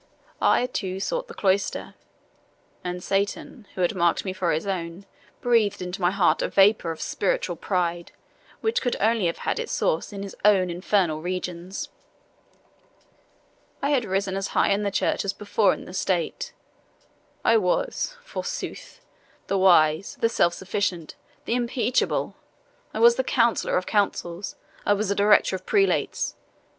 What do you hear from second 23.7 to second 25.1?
of councils I was